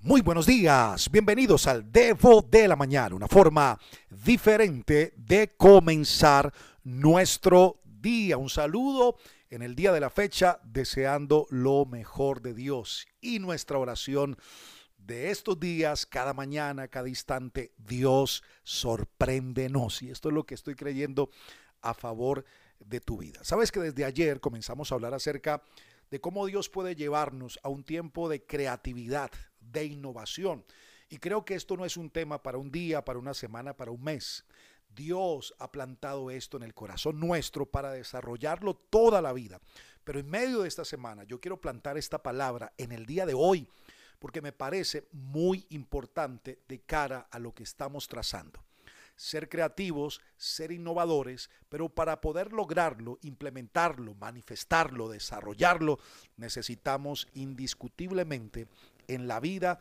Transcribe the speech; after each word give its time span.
Muy 0.00 0.20
buenos 0.20 0.46
días, 0.46 1.10
bienvenidos 1.10 1.66
al 1.66 1.90
Devo 1.90 2.40
de 2.40 2.68
la 2.68 2.76
Mañana, 2.76 3.16
una 3.16 3.26
forma 3.26 3.76
diferente 4.08 5.12
de 5.16 5.56
comenzar 5.56 6.54
nuestro 6.84 7.80
día. 7.82 8.36
Un 8.36 8.48
saludo 8.48 9.16
en 9.50 9.62
el 9.62 9.74
día 9.74 9.90
de 9.90 9.98
la 9.98 10.08
fecha, 10.08 10.60
deseando 10.62 11.48
lo 11.50 11.84
mejor 11.84 12.42
de 12.42 12.54
Dios 12.54 13.08
y 13.20 13.40
nuestra 13.40 13.76
oración 13.78 14.36
de 14.98 15.32
estos 15.32 15.58
días, 15.58 16.06
cada 16.06 16.32
mañana, 16.32 16.86
cada 16.86 17.08
instante, 17.08 17.72
Dios 17.76 18.44
sorpréndenos. 18.62 20.00
Y 20.02 20.10
esto 20.10 20.28
es 20.28 20.34
lo 20.34 20.44
que 20.44 20.54
estoy 20.54 20.76
creyendo 20.76 21.28
a 21.82 21.92
favor 21.92 22.44
de 22.78 23.00
tu 23.00 23.18
vida. 23.18 23.40
Sabes 23.42 23.72
que 23.72 23.80
desde 23.80 24.04
ayer 24.04 24.38
comenzamos 24.38 24.92
a 24.92 24.94
hablar 24.94 25.12
acerca 25.12 25.60
de 26.10 26.20
cómo 26.20 26.46
Dios 26.46 26.68
puede 26.68 26.94
llevarnos 26.94 27.58
a 27.62 27.68
un 27.68 27.84
tiempo 27.84 28.28
de 28.28 28.44
creatividad, 28.44 29.30
de 29.72 29.84
innovación. 29.84 30.64
Y 31.08 31.18
creo 31.18 31.44
que 31.44 31.54
esto 31.54 31.76
no 31.76 31.84
es 31.84 31.96
un 31.96 32.10
tema 32.10 32.42
para 32.42 32.58
un 32.58 32.70
día, 32.70 33.04
para 33.04 33.18
una 33.18 33.34
semana, 33.34 33.76
para 33.76 33.90
un 33.90 34.02
mes. 34.02 34.44
Dios 34.94 35.54
ha 35.58 35.70
plantado 35.70 36.30
esto 36.30 36.56
en 36.56 36.62
el 36.62 36.74
corazón 36.74 37.20
nuestro 37.20 37.66
para 37.66 37.92
desarrollarlo 37.92 38.74
toda 38.74 39.22
la 39.22 39.32
vida. 39.32 39.60
Pero 40.04 40.20
en 40.20 40.28
medio 40.28 40.62
de 40.62 40.68
esta 40.68 40.84
semana 40.84 41.24
yo 41.24 41.40
quiero 41.40 41.60
plantar 41.60 41.98
esta 41.98 42.22
palabra 42.22 42.72
en 42.78 42.92
el 42.92 43.06
día 43.06 43.26
de 43.26 43.34
hoy 43.34 43.68
porque 44.18 44.42
me 44.42 44.52
parece 44.52 45.06
muy 45.12 45.66
importante 45.70 46.58
de 46.66 46.80
cara 46.80 47.28
a 47.30 47.38
lo 47.38 47.54
que 47.54 47.62
estamos 47.62 48.08
trazando 48.08 48.67
ser 49.18 49.48
creativos, 49.48 50.20
ser 50.36 50.70
innovadores, 50.70 51.50
pero 51.68 51.88
para 51.88 52.20
poder 52.20 52.52
lograrlo, 52.52 53.18
implementarlo, 53.22 54.14
manifestarlo, 54.14 55.08
desarrollarlo, 55.08 55.98
necesitamos 56.36 57.26
indiscutiblemente 57.34 58.68
en 59.08 59.26
la 59.26 59.40
vida 59.40 59.80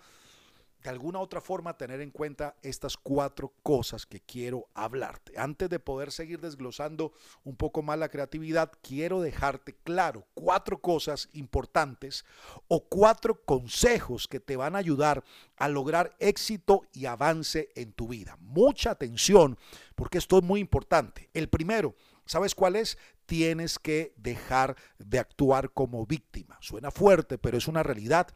de 0.84 0.90
alguna 0.90 1.20
otra 1.20 1.42
forma 1.42 1.78
tener 1.78 2.02
en 2.02 2.12
cuenta 2.12 2.56
estas 2.62 2.98
cuatro 2.98 3.54
cosas 3.64 4.06
que 4.06 4.20
quiero 4.20 4.68
hablarte. 4.74 5.38
Antes 5.38 5.70
de 5.70 5.80
poder 5.80 6.12
seguir 6.12 6.40
desglosando 6.40 7.14
un 7.44 7.56
poco 7.56 7.82
más 7.82 7.98
la 7.98 8.10
creatividad, 8.10 8.72
quiero 8.82 9.22
dejarte 9.22 9.76
claro 9.84 10.26
cuatro 10.34 10.80
cosas 10.80 11.30
importantes 11.34 12.26
o 12.68 12.86
cuatro 12.88 13.44
consejos 13.44 14.28
que 14.28 14.40
te 14.40 14.56
van 14.56 14.76
a 14.76 14.80
ayudar 14.80 15.24
a 15.58 15.68
lograr 15.68 16.16
éxito 16.20 16.84
y 16.94 17.06
avance 17.06 17.70
en 17.76 17.92
tu 17.94 18.08
vida. 18.08 18.38
Mucha 18.40 18.92
atención 18.92 19.58
porque 19.96 20.20
esto 20.20 20.38
es 20.38 20.44
muy 20.44 20.60
importante. 20.60 21.30
El 21.34 21.50
primero, 21.50 21.96
¿sabes 22.26 22.54
cuál 22.54 22.76
es? 22.76 22.98
Tienes 23.26 23.80
que 23.80 24.14
dejar 24.16 24.78
de 25.00 25.20
actuar 25.20 25.72
como 25.72 26.06
víctima. 26.06 26.58
Suena 26.62 26.92
fuerte, 26.92 27.38
pero 27.38 27.58
es 27.58 27.68
una 27.68 27.84
realidad 27.84 28.28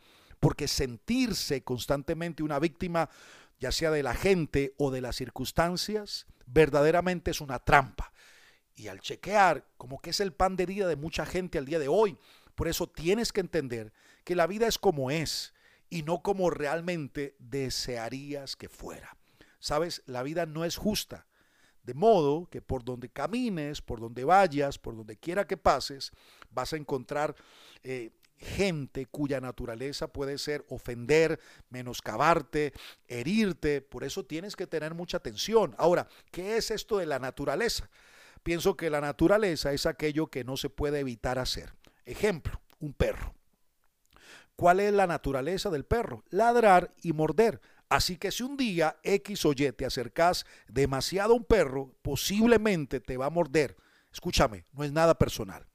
porque 0.42 0.67
sentirse 0.67 1.64
constantemente 1.64 2.42
una 2.42 2.59
víctima, 2.59 3.09
ya 3.59 3.72
sea 3.72 3.92
de 3.92 4.02
la 4.02 4.16
gente 4.16 4.73
o 4.78 4.89
de 4.89 5.00
las 5.00 5.16
circunstancias, 5.16 6.25
verdaderamente 6.47 7.30
es 7.30 7.42
una 7.42 7.59
trampa. 7.59 8.11
Y 8.75 8.88
al 8.88 9.00
chequear, 9.02 9.67
como 9.78 10.02
que 10.02 10.09
es 10.09 10.19
el 10.19 10.34
pan 10.34 10.56
de 10.56 10.66
día 10.66 10.88
de 10.88 10.95
mucha 10.95 11.28
gente 11.28 11.59
al 11.59 11.66
día 11.66 11.78
de 11.78 11.88
hoy, 11.88 12.17
por 12.56 12.67
eso 12.67 12.88
tienes 12.88 13.31
que 13.31 13.42
entender 13.42 13.94
que 14.23 14.36
la 14.36 14.47
vida 14.47 14.67
es 14.67 14.80
como 14.80 15.12
es 15.12 15.53
y 15.92 16.02
no 16.02 16.23
como 16.23 16.50
realmente 16.50 17.36
desearías 17.38 18.56
que 18.56 18.67
fuera. 18.67 19.16
Sabes, 19.59 20.02
la 20.08 20.23
vida 20.23 20.47
no 20.47 20.66
es 20.66 20.75
justa. 20.75 21.28
De 21.84 21.94
modo 21.94 22.47
que 22.50 22.62
por 22.64 22.84
donde 22.84 23.09
camines, 23.09 23.81
por 23.84 24.00
donde 24.00 24.23
vayas, 24.23 24.80
por 24.80 24.95
donde 24.95 25.17
quiera 25.17 25.45
que 25.45 25.58
pases, 25.58 26.12
vas 26.50 26.73
a 26.73 26.78
encontrar 26.78 27.36
eh, 27.84 28.12
gente 28.42 29.06
cuya 29.06 29.39
naturaleza 29.39 30.08
puede 30.08 30.38
ser 30.38 30.66
ofender, 30.67 31.39
menoscabarte, 31.70 32.73
herirte. 33.08 33.81
Por 33.81 34.03
eso 34.03 34.25
tienes 34.25 34.56
que 34.56 34.67
tener 34.67 34.94
mucha 34.94 35.17
atención. 35.17 35.75
Ahora, 35.78 36.08
¿qué 36.31 36.58
es 36.58 36.72
esto 36.72 36.97
de 36.97 37.06
la 37.06 37.19
naturaleza? 37.19 37.89
Pienso 38.44 38.75
que 38.75 38.89
la 38.89 39.02
naturaleza 39.02 39.72
es 39.72 39.85
aquello 39.85 40.28
que 40.28 40.44
no 40.44 40.57
se 40.57 40.69
puede 40.69 41.00
evitar 41.00 41.38
hacer. 41.38 41.74
Ejemplo, 42.06 42.59
un 42.79 42.94
perro. 42.94 43.35
¿Cuál 44.56 44.79
es 44.79 44.94
la 44.94 45.08
naturaleza 45.08 45.69
del 45.69 45.85
perro? 45.85 46.23
Ladrar 46.29 46.91
y 47.02 47.13
morder. 47.13 47.62
Así 47.90 48.18
que 48.18 48.31
si 48.31 48.44
un 48.44 48.58
día 48.58 48.97
X 49.03 49.46
o 49.46 49.52
Y 49.52 49.72
te 49.73 49.85
acercas 49.85 50.46
demasiado 50.68 51.34
a 51.34 51.35
un 51.35 51.44
perro, 51.44 51.94
posiblemente 52.02 53.00
te 53.00 53.18
va 53.18 53.28
a 53.28 53.29
morder. 53.29 53.75
Escúchame, 54.12 54.66
no 54.72 54.84
es 54.84 54.91
nada 54.91 55.18
personal. 55.18 55.68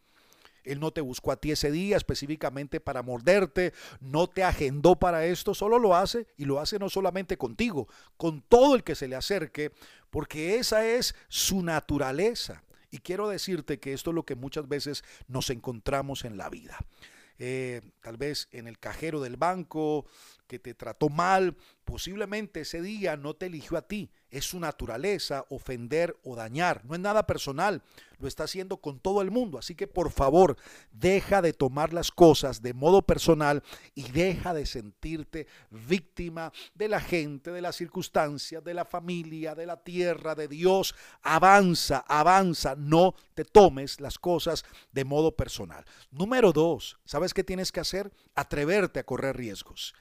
Él 0.67 0.81
no 0.81 0.93
te 0.93 1.01
buscó 1.01 1.33
a 1.33 1.37
ti 1.37 1.53
ese 1.53 1.71
día 1.71 1.97
específicamente 1.97 2.81
para 2.81 3.03
morderte, 3.03 3.73
no 4.01 4.27
te 4.27 4.45
agendó 4.45 4.97
para 4.97 5.25
esto, 5.25 5.55
solo 5.55 5.79
lo 5.79 5.95
hace 5.95 6.27
y 6.37 6.45
lo 6.45 6.61
hace 6.61 6.79
no 6.79 6.89
solamente 6.89 7.39
contigo, 7.39 7.89
con 8.17 8.43
todo 8.43 8.75
el 8.75 8.85
que 8.85 8.95
se 8.95 9.09
le 9.09 9.17
acerque, 9.17 9.73
porque 10.11 10.57
esa 10.57 10.87
es 10.87 11.15
su 11.29 11.63
naturaleza. 11.63 12.63
Y 12.91 12.99
quiero 12.99 13.29
decirte 13.29 13.79
que 13.79 13.93
esto 13.93 14.11
es 14.11 14.15
lo 14.15 14.25
que 14.25 14.35
muchas 14.35 14.69
veces 14.69 15.05
nos 15.29 15.51
encontramos 15.51 16.25
en 16.25 16.37
la 16.37 16.49
vida. 16.49 16.79
Eh, 17.39 17.83
tal 18.01 18.17
vez 18.17 18.49
en 18.53 18.67
el 18.67 18.79
cajero 18.79 19.21
del 19.21 19.37
banco 19.37 20.07
que 20.47 20.59
te 20.59 20.75
trató 20.75 21.09
mal, 21.09 21.57
posiblemente 21.85 22.61
ese 22.61 22.81
día 22.81 23.17
no 23.17 23.35
te 23.35 23.47
eligió 23.47 23.77
a 23.77 23.83
ti. 23.83 24.11
Es 24.37 24.45
su 24.45 24.61
naturaleza 24.61 25.47
ofender 25.49 26.15
o 26.23 26.37
dañar. 26.37 26.85
No 26.85 26.95
es 26.95 27.01
nada 27.01 27.27
personal, 27.27 27.83
lo 28.19 28.29
está 28.29 28.45
haciendo 28.45 28.77
con 28.77 29.01
todo 29.01 29.23
el 29.23 29.31
mundo. 29.31 29.59
Así 29.59 29.75
que 29.75 29.87
por 29.87 30.11
favor, 30.11 30.59
deja 30.93 31.41
de 31.41 31.55
tomar 31.55 31.95
las 31.95 32.11
cosas 32.11 32.61
de 32.61 32.75
modo 32.75 33.01
personal 33.01 33.63
y 33.95 34.11
deja 34.11 34.53
de 34.53 34.67
sentirte 34.67 35.47
víctima 35.71 36.53
de 36.75 36.89
la 36.89 37.01
gente, 37.01 37.51
de 37.51 37.63
las 37.63 37.77
circunstancias, 37.77 38.63
de 38.63 38.75
la 38.75 38.85
familia, 38.85 39.55
de 39.55 39.65
la 39.65 39.83
tierra, 39.83 40.35
de 40.35 40.49
Dios. 40.49 40.95
Avanza, 41.23 42.05
avanza, 42.07 42.75
no 42.77 43.15
te 43.33 43.47
tomes 43.47 44.01
las 44.03 44.19
cosas 44.19 44.67
de 44.93 45.07
modo 45.07 45.35
personal. 45.35 45.83
Número 46.11 46.53
dos, 46.53 46.99
¿sabes 47.07 47.33
qué 47.33 47.43
tienes 47.43 47.73
que 47.73 47.81
hacer? 47.81 48.13
Atreverte 48.35 49.01
a 49.01 49.07
correr 49.07 49.35
riesgos. 49.35 49.95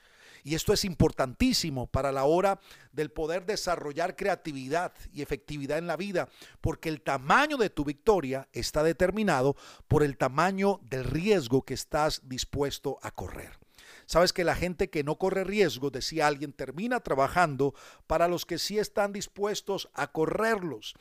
Y 0.46 0.54
esto 0.54 0.72
es 0.72 0.84
importantísimo 0.84 1.88
para 1.88 2.12
la 2.12 2.22
hora 2.22 2.60
del 2.92 3.10
poder 3.10 3.46
desarrollar 3.46 4.14
creatividad 4.14 4.92
y 5.12 5.20
efectividad 5.20 5.76
en 5.76 5.88
la 5.88 5.96
vida, 5.96 6.28
porque 6.60 6.88
el 6.88 7.00
tamaño 7.00 7.56
de 7.56 7.68
tu 7.68 7.84
victoria 7.84 8.46
está 8.52 8.84
determinado 8.84 9.56
por 9.88 10.04
el 10.04 10.16
tamaño 10.16 10.78
del 10.84 11.02
riesgo 11.02 11.62
que 11.62 11.74
estás 11.74 12.28
dispuesto 12.28 13.00
a 13.02 13.10
correr. 13.10 13.58
Sabes 14.06 14.32
que 14.32 14.44
la 14.44 14.54
gente 14.54 14.88
que 14.88 15.02
no 15.02 15.18
corre 15.18 15.42
riesgo, 15.42 15.90
decía 15.90 16.28
alguien, 16.28 16.52
termina 16.52 17.00
trabajando 17.00 17.74
para 18.06 18.28
los 18.28 18.46
que 18.46 18.58
sí 18.58 18.78
están 18.78 19.12
dispuestos 19.12 19.88
a 19.94 20.12
correrlos. 20.12 20.94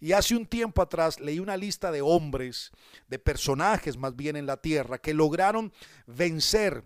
Y 0.00 0.12
hace 0.12 0.34
un 0.34 0.46
tiempo 0.46 0.80
atrás 0.80 1.20
leí 1.20 1.38
una 1.38 1.58
lista 1.58 1.90
de 1.90 2.00
hombres, 2.00 2.70
de 3.08 3.18
personajes 3.18 3.98
más 3.98 4.16
bien 4.16 4.36
en 4.36 4.46
la 4.46 4.56
tierra, 4.56 4.96
que 4.96 5.12
lograron 5.12 5.70
vencer 6.06 6.82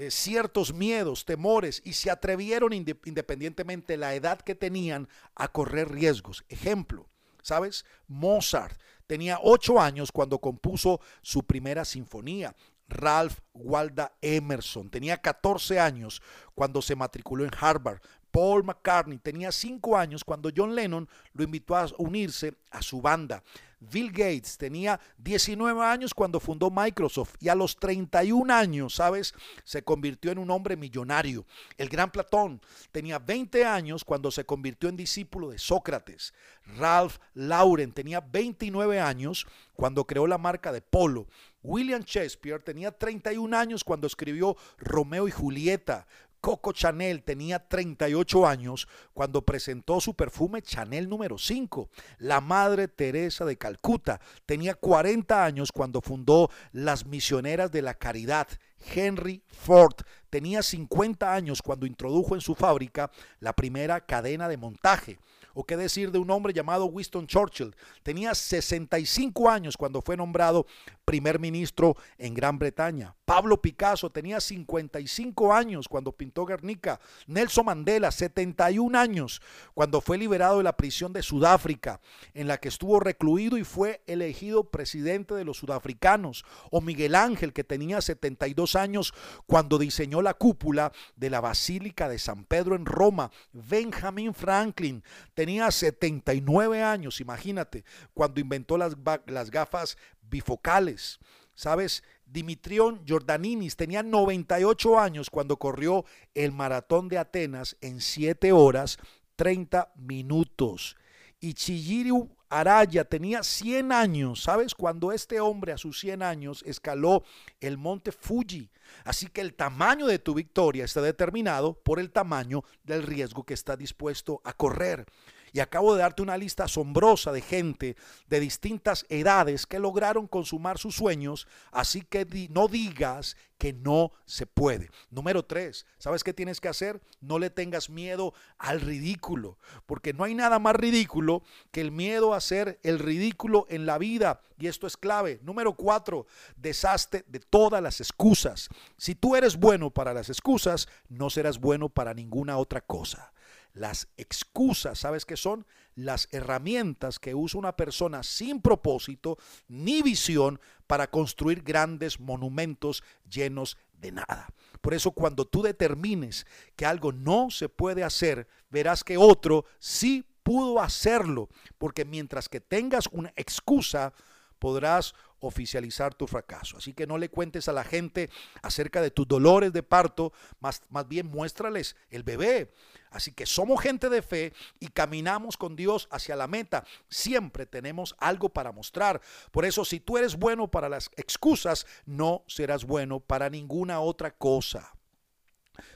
eh, 0.00 0.12
ciertos 0.12 0.72
miedos, 0.72 1.24
temores 1.24 1.82
y 1.84 1.94
se 1.94 2.08
atrevieron 2.08 2.72
independientemente 2.72 3.94
de 3.94 3.96
la 3.96 4.14
edad 4.14 4.40
que 4.40 4.54
tenían 4.54 5.08
a 5.34 5.48
correr 5.48 5.90
riesgos. 5.90 6.44
Ejemplo, 6.48 7.08
¿sabes? 7.42 7.84
Mozart 8.06 8.80
tenía 9.08 9.40
ocho 9.42 9.80
años 9.80 10.12
cuando 10.12 10.38
compuso 10.38 11.00
su 11.20 11.42
primera 11.42 11.84
sinfonía. 11.84 12.54
Ralph 12.86 13.40
Walda 13.52 14.12
Emerson 14.22 14.88
tenía 14.88 15.16
14 15.16 15.80
años 15.80 16.22
cuando 16.54 16.80
se 16.80 16.94
matriculó 16.94 17.44
en 17.44 17.50
Harvard. 17.58 18.00
Paul 18.30 18.62
McCartney 18.62 19.18
tenía 19.18 19.50
cinco 19.50 19.96
años 19.96 20.22
cuando 20.22 20.52
John 20.56 20.76
Lennon 20.76 21.08
lo 21.32 21.42
invitó 21.42 21.74
a 21.74 21.88
unirse 21.98 22.54
a 22.70 22.82
su 22.82 23.02
banda. 23.02 23.42
Bill 23.80 24.10
Gates 24.10 24.58
tenía 24.58 25.00
19 25.18 25.84
años 25.84 26.12
cuando 26.12 26.40
fundó 26.40 26.70
Microsoft 26.70 27.36
y 27.38 27.48
a 27.48 27.54
los 27.54 27.76
31 27.76 28.52
años, 28.52 28.94
¿sabes? 28.94 29.34
Se 29.64 29.82
convirtió 29.82 30.32
en 30.32 30.38
un 30.38 30.50
hombre 30.50 30.76
millonario. 30.76 31.46
El 31.76 31.88
gran 31.88 32.10
Platón 32.10 32.60
tenía 32.90 33.18
20 33.18 33.64
años 33.64 34.04
cuando 34.04 34.30
se 34.30 34.44
convirtió 34.44 34.88
en 34.88 34.96
discípulo 34.96 35.50
de 35.50 35.58
Sócrates. 35.58 36.34
Ralph 36.76 37.18
Lauren 37.34 37.92
tenía 37.92 38.20
29 38.20 39.00
años 39.00 39.46
cuando 39.74 40.06
creó 40.06 40.26
la 40.26 40.38
marca 40.38 40.72
de 40.72 40.82
polo. 40.82 41.28
William 41.62 42.02
Shakespeare 42.02 42.62
tenía 42.62 42.92
31 42.92 43.56
años 43.56 43.84
cuando 43.84 44.06
escribió 44.06 44.56
Romeo 44.78 45.28
y 45.28 45.30
Julieta. 45.30 46.06
Coco 46.40 46.72
Chanel 46.72 47.22
tenía 47.22 47.68
38 47.68 48.46
años 48.46 48.88
cuando 49.12 49.42
presentó 49.42 50.00
su 50.00 50.14
perfume 50.14 50.62
Chanel 50.62 51.08
número 51.08 51.38
5. 51.38 51.90
La 52.18 52.40
Madre 52.40 52.88
Teresa 52.88 53.44
de 53.44 53.58
Calcuta 53.58 54.20
tenía 54.46 54.74
40 54.74 55.44
años 55.44 55.72
cuando 55.72 56.00
fundó 56.00 56.50
las 56.72 57.06
Misioneras 57.06 57.72
de 57.72 57.82
la 57.82 57.94
Caridad. 57.94 58.48
Henry 58.94 59.42
Ford 59.48 59.96
tenía 60.30 60.62
50 60.62 61.34
años 61.34 61.60
cuando 61.62 61.86
introdujo 61.86 62.34
en 62.34 62.40
su 62.40 62.54
fábrica 62.54 63.10
la 63.40 63.52
primera 63.52 64.04
cadena 64.06 64.48
de 64.48 64.56
montaje. 64.56 65.18
¿O 65.54 65.64
qué 65.64 65.76
decir 65.76 66.12
de 66.12 66.18
un 66.18 66.30
hombre 66.30 66.52
llamado 66.52 66.86
Winston 66.86 67.26
Churchill? 67.26 67.74
Tenía 68.04 68.32
65 68.34 69.50
años 69.50 69.76
cuando 69.76 70.00
fue 70.02 70.16
nombrado 70.16 70.66
primer 71.04 71.40
ministro 71.40 71.96
en 72.16 72.34
Gran 72.34 72.60
Bretaña. 72.60 73.17
Pablo 73.28 73.60
Picasso 73.60 74.08
tenía 74.08 74.40
55 74.40 75.52
años 75.52 75.86
cuando 75.86 76.12
pintó 76.12 76.46
Guernica. 76.46 76.98
Nelson 77.26 77.66
Mandela, 77.66 78.10
71 78.10 78.98
años 78.98 79.42
cuando 79.74 80.00
fue 80.00 80.16
liberado 80.16 80.56
de 80.56 80.64
la 80.64 80.78
prisión 80.78 81.12
de 81.12 81.22
Sudáfrica, 81.22 82.00
en 82.32 82.48
la 82.48 82.56
que 82.56 82.68
estuvo 82.68 83.00
recluido 83.00 83.58
y 83.58 83.64
fue 83.64 84.00
elegido 84.06 84.70
presidente 84.70 85.34
de 85.34 85.44
los 85.44 85.58
sudafricanos. 85.58 86.46
O 86.70 86.80
Miguel 86.80 87.14
Ángel, 87.14 87.52
que 87.52 87.64
tenía 87.64 88.00
72 88.00 88.76
años 88.76 89.12
cuando 89.44 89.76
diseñó 89.76 90.22
la 90.22 90.32
cúpula 90.32 90.90
de 91.14 91.28
la 91.28 91.42
Basílica 91.42 92.08
de 92.08 92.18
San 92.18 92.44
Pedro 92.44 92.76
en 92.76 92.86
Roma. 92.86 93.30
Benjamin 93.52 94.32
Franklin 94.32 95.04
tenía 95.34 95.70
79 95.70 96.82
años, 96.82 97.20
imagínate, 97.20 97.84
cuando 98.14 98.40
inventó 98.40 98.78
las, 98.78 98.96
las 99.26 99.50
gafas 99.50 99.98
bifocales. 100.30 101.20
¿Sabes? 101.58 102.04
Dimitrión 102.24 103.02
Jordaninis 103.04 103.74
tenía 103.74 104.04
98 104.04 104.96
años 104.96 105.28
cuando 105.28 105.56
corrió 105.56 106.04
el 106.32 106.52
maratón 106.52 107.08
de 107.08 107.18
Atenas 107.18 107.76
en 107.80 108.00
7 108.00 108.52
horas 108.52 108.96
30 109.34 109.92
minutos. 109.96 110.96
Y 111.40 111.54
Chihiro 111.54 112.28
Araya 112.48 113.04
tenía 113.04 113.42
100 113.42 113.90
años, 113.90 114.44
¿sabes? 114.44 114.72
Cuando 114.72 115.10
este 115.10 115.40
hombre 115.40 115.72
a 115.72 115.78
sus 115.78 115.98
100 115.98 116.22
años 116.22 116.62
escaló 116.64 117.24
el 117.58 117.76
monte 117.76 118.12
Fuji. 118.12 118.70
Así 119.02 119.26
que 119.26 119.40
el 119.40 119.54
tamaño 119.54 120.06
de 120.06 120.20
tu 120.20 120.34
victoria 120.34 120.84
está 120.84 121.02
determinado 121.02 121.74
por 121.74 121.98
el 121.98 122.12
tamaño 122.12 122.62
del 122.84 123.02
riesgo 123.02 123.42
que 123.42 123.54
está 123.54 123.76
dispuesto 123.76 124.40
a 124.44 124.52
correr. 124.52 125.06
Y 125.52 125.60
acabo 125.60 125.94
de 125.94 126.00
darte 126.00 126.22
una 126.22 126.36
lista 126.36 126.64
asombrosa 126.64 127.32
de 127.32 127.40
gente 127.40 127.96
de 128.28 128.40
distintas 128.40 129.06
edades 129.08 129.66
que 129.66 129.78
lograron 129.78 130.26
consumar 130.26 130.78
sus 130.78 130.96
sueños, 130.96 131.46
así 131.72 132.02
que 132.02 132.26
no 132.50 132.68
digas 132.68 133.36
que 133.58 133.72
no 133.72 134.12
se 134.24 134.46
puede. 134.46 134.88
Número 135.10 135.44
tres, 135.44 135.84
¿sabes 135.98 136.22
qué 136.22 136.32
tienes 136.32 136.60
que 136.60 136.68
hacer? 136.68 137.00
No 137.20 137.38
le 137.38 137.50
tengas 137.50 137.90
miedo 137.90 138.32
al 138.56 138.80
ridículo, 138.80 139.58
porque 139.86 140.12
no 140.12 140.24
hay 140.24 140.34
nada 140.34 140.58
más 140.58 140.76
ridículo 140.76 141.42
que 141.72 141.80
el 141.80 141.90
miedo 141.90 142.32
a 142.32 142.38
hacer 142.38 142.78
el 142.84 143.00
ridículo 143.00 143.66
en 143.68 143.84
la 143.84 143.98
vida. 143.98 144.40
Y 144.58 144.68
esto 144.68 144.86
es 144.86 144.96
clave. 144.96 145.40
Número 145.42 145.74
cuatro, 145.74 146.26
deshazte 146.56 147.24
de 147.26 147.40
todas 147.40 147.82
las 147.82 148.00
excusas. 148.00 148.68
Si 148.96 149.14
tú 149.14 149.34
eres 149.34 149.56
bueno 149.56 149.90
para 149.90 150.14
las 150.14 150.28
excusas, 150.28 150.88
no 151.08 151.28
serás 151.28 151.58
bueno 151.58 151.88
para 151.88 152.14
ninguna 152.14 152.58
otra 152.58 152.80
cosa. 152.80 153.32
Las 153.72 154.08
excusas, 154.16 154.98
¿sabes 154.98 155.24
qué 155.24 155.36
son? 155.36 155.66
Las 155.94 156.28
herramientas 156.32 157.18
que 157.18 157.34
usa 157.34 157.58
una 157.58 157.76
persona 157.76 158.22
sin 158.22 158.60
propósito 158.60 159.38
ni 159.68 160.02
visión 160.02 160.60
para 160.86 161.10
construir 161.10 161.62
grandes 161.62 162.18
monumentos 162.18 163.02
llenos 163.28 163.76
de 163.92 164.12
nada. 164.12 164.48
Por 164.80 164.94
eso 164.94 165.10
cuando 165.10 165.44
tú 165.44 165.62
determines 165.62 166.46
que 166.76 166.86
algo 166.86 167.12
no 167.12 167.50
se 167.50 167.68
puede 167.68 168.04
hacer, 168.04 168.48
verás 168.70 169.04
que 169.04 169.16
otro 169.18 169.64
sí 169.78 170.24
pudo 170.42 170.80
hacerlo, 170.80 171.48
porque 171.76 172.04
mientras 172.04 172.48
que 172.48 172.60
tengas 172.60 173.06
una 173.12 173.32
excusa, 173.36 174.14
podrás 174.58 175.14
oficializar 175.40 176.14
tu 176.14 176.26
fracaso. 176.26 176.76
Así 176.78 176.92
que 176.92 177.06
no 177.06 177.18
le 177.18 177.28
cuentes 177.28 177.68
a 177.68 177.72
la 177.72 177.84
gente 177.84 178.30
acerca 178.62 179.00
de 179.00 179.10
tus 179.10 179.26
dolores 179.26 179.72
de 179.72 179.82
parto, 179.82 180.32
más, 180.60 180.82
más 180.90 181.06
bien 181.06 181.26
muéstrales 181.26 181.96
el 182.10 182.22
bebé. 182.22 182.72
Así 183.10 183.32
que 183.32 183.46
somos 183.46 183.80
gente 183.80 184.08
de 184.08 184.22
fe 184.22 184.52
y 184.80 184.88
caminamos 184.88 185.56
con 185.56 185.76
Dios 185.76 186.08
hacia 186.10 186.36
la 186.36 186.46
meta. 186.46 186.84
Siempre 187.08 187.66
tenemos 187.66 188.14
algo 188.18 188.48
para 188.50 188.72
mostrar. 188.72 189.20
Por 189.50 189.64
eso, 189.64 189.84
si 189.84 190.00
tú 190.00 190.18
eres 190.18 190.36
bueno 190.36 190.70
para 190.70 190.88
las 190.88 191.10
excusas, 191.16 191.86
no 192.04 192.44
serás 192.48 192.84
bueno 192.84 193.20
para 193.20 193.48
ninguna 193.48 194.00
otra 194.00 194.30
cosa. 194.32 194.97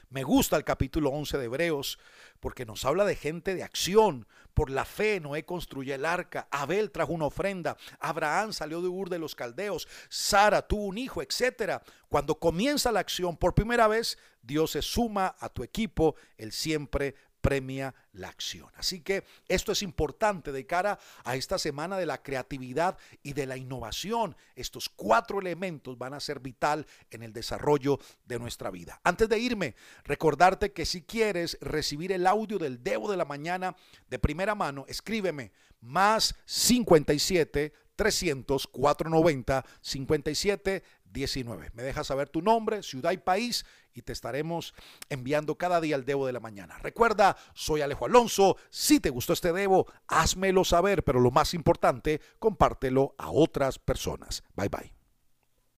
Me 0.09 0.23
gusta 0.23 0.57
el 0.57 0.63
capítulo 0.63 1.09
11 1.09 1.37
de 1.37 1.45
Hebreos 1.45 1.99
porque 2.39 2.65
nos 2.65 2.85
habla 2.85 3.05
de 3.05 3.15
gente 3.15 3.55
de 3.55 3.63
acción. 3.63 4.27
Por 4.53 4.69
la 4.69 4.85
fe 4.85 5.19
Noé 5.19 5.45
construyó 5.45 5.95
el 5.95 6.05
arca, 6.05 6.47
Abel 6.51 6.91
trajo 6.91 7.13
una 7.13 7.25
ofrenda, 7.25 7.75
Abraham 7.99 8.53
salió 8.53 8.81
de 8.81 8.87
Ur 8.87 9.09
de 9.09 9.17
los 9.17 9.33
Caldeos, 9.33 9.87
Sara 10.09 10.61
tuvo 10.61 10.85
un 10.85 10.97
hijo, 10.99 11.23
etc. 11.23 11.81
Cuando 12.07 12.35
comienza 12.35 12.91
la 12.91 12.99
acción 12.99 13.35
por 13.35 13.55
primera 13.55 13.87
vez, 13.87 14.19
Dios 14.43 14.71
se 14.71 14.81
suma 14.83 15.35
a 15.39 15.49
tu 15.49 15.63
equipo, 15.63 16.15
Él 16.37 16.51
siempre 16.51 17.15
premia 17.43 17.93
la 18.13 18.29
acción. 18.29 18.69
Así 18.77 19.01
que 19.01 19.25
esto 19.49 19.73
es 19.73 19.83
importante 19.83 20.53
de 20.53 20.65
cara 20.65 20.97
a 21.25 21.35
esta 21.35 21.59
semana 21.59 21.97
de 21.97 22.05
la 22.05 22.23
creatividad 22.23 22.97
y 23.21 23.33
de 23.33 23.45
la 23.45 23.57
innovación. 23.57 24.37
Estos 24.55 24.87
cuatro 24.87 25.41
elementos 25.41 25.97
van 25.97 26.13
a 26.13 26.21
ser 26.21 26.39
vital 26.39 26.87
en 27.11 27.21
el 27.21 27.33
desarrollo 27.33 27.99
de 28.25 28.39
nuestra 28.39 28.71
vida. 28.71 29.01
Antes 29.03 29.27
de 29.27 29.37
irme, 29.39 29.75
recordarte 30.05 30.71
que 30.71 30.85
si 30.85 31.01
quieres 31.01 31.57
recibir 31.59 32.13
el 32.13 32.25
audio 32.25 32.57
del 32.57 32.81
Debo 32.81 33.11
de 33.11 33.17
la 33.17 33.25
Mañana 33.25 33.75
de 34.09 34.19
primera 34.19 34.55
mano, 34.55 34.85
escríbeme 34.87 35.51
más 35.81 36.35
57 36.45 37.73
300 37.95 38.67
490 38.67 39.65
57 39.81 40.83
19. 41.13 41.71
Me 41.73 41.83
dejas 41.83 42.07
saber 42.07 42.29
tu 42.29 42.41
nombre, 42.41 42.83
ciudad 42.83 43.11
y 43.11 43.17
país 43.17 43.65
y 43.93 44.01
te 44.01 44.11
estaremos 44.11 44.73
enviando 45.09 45.57
cada 45.57 45.79
día 45.79 45.95
el 45.95 46.05
Debo 46.05 46.25
de 46.25 46.33
la 46.33 46.39
mañana. 46.39 46.77
Recuerda, 46.79 47.37
soy 47.53 47.81
Alejo 47.81 48.05
Alonso. 48.05 48.57
Si 48.69 48.99
te 48.99 49.09
gustó 49.09 49.33
este 49.33 49.53
Debo, 49.53 49.87
házmelo 50.07 50.65
saber, 50.65 51.03
pero 51.03 51.19
lo 51.19 51.31
más 51.31 51.53
importante, 51.53 52.19
compártelo 52.39 53.15
a 53.17 53.29
otras 53.31 53.79
personas. 53.79 54.43
Bye 54.55 54.69
bye. 54.69 55.02